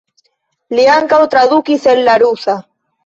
[0.79, 2.57] Li ankaŭ tradukis el la rusa.